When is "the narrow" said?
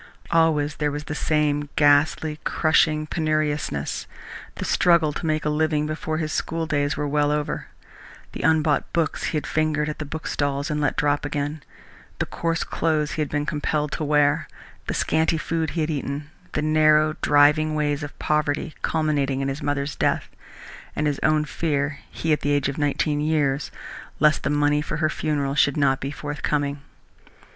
16.53-17.13